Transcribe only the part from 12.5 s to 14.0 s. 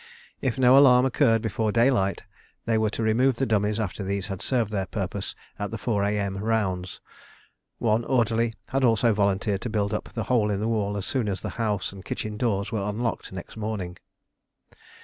were unlocked next morning.